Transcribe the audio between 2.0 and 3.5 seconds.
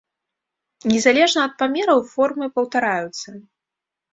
формы паўтараюцца.